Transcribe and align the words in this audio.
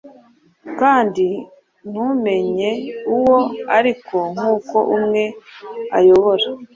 Kandi 0.79 1.27
ntumenye 1.89 2.69
uwo, 3.15 3.37
ariko 3.77 4.17
nkuko 4.33 4.77
umwe 4.97 5.23
ayobora 5.97 6.47